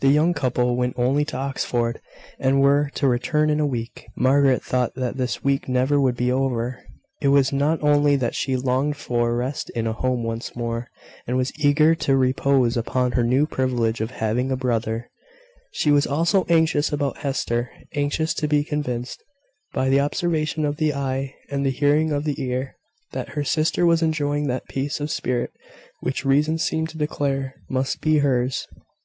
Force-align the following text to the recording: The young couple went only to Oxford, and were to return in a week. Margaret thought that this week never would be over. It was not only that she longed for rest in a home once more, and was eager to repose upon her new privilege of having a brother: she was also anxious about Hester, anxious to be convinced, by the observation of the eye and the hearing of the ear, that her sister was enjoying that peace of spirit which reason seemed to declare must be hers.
The 0.00 0.08
young 0.08 0.34
couple 0.34 0.74
went 0.74 0.98
only 0.98 1.24
to 1.26 1.36
Oxford, 1.36 2.00
and 2.40 2.60
were 2.60 2.90
to 2.96 3.06
return 3.06 3.50
in 3.50 3.60
a 3.60 3.66
week. 3.66 4.08
Margaret 4.16 4.60
thought 4.60 4.96
that 4.96 5.16
this 5.16 5.44
week 5.44 5.68
never 5.68 6.00
would 6.00 6.16
be 6.16 6.32
over. 6.32 6.82
It 7.20 7.28
was 7.28 7.52
not 7.52 7.80
only 7.84 8.16
that 8.16 8.34
she 8.34 8.56
longed 8.56 8.96
for 8.96 9.36
rest 9.36 9.70
in 9.76 9.86
a 9.86 9.92
home 9.92 10.24
once 10.24 10.56
more, 10.56 10.88
and 11.24 11.36
was 11.36 11.52
eager 11.56 11.94
to 11.94 12.16
repose 12.16 12.76
upon 12.76 13.12
her 13.12 13.22
new 13.22 13.46
privilege 13.46 14.00
of 14.00 14.10
having 14.10 14.50
a 14.50 14.56
brother: 14.56 15.08
she 15.70 15.92
was 15.92 16.04
also 16.04 16.44
anxious 16.48 16.92
about 16.92 17.18
Hester, 17.18 17.70
anxious 17.92 18.34
to 18.34 18.48
be 18.48 18.64
convinced, 18.64 19.22
by 19.72 19.88
the 19.88 20.00
observation 20.00 20.64
of 20.64 20.78
the 20.78 20.94
eye 20.94 21.32
and 21.48 21.64
the 21.64 21.70
hearing 21.70 22.10
of 22.10 22.24
the 22.24 22.42
ear, 22.42 22.74
that 23.12 23.28
her 23.38 23.44
sister 23.44 23.86
was 23.86 24.02
enjoying 24.02 24.48
that 24.48 24.66
peace 24.66 24.98
of 24.98 25.12
spirit 25.12 25.52
which 26.00 26.24
reason 26.24 26.58
seemed 26.58 26.88
to 26.88 26.98
declare 26.98 27.54
must 27.68 28.00
be 28.00 28.18
hers. 28.18 28.66